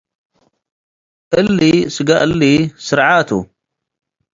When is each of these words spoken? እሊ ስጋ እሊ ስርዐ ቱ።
እሊ 1.39 1.61
ስጋ 1.95 2.09
እሊ 2.25 2.41
ስርዐ 2.85 3.09
ቱ። 3.27 3.29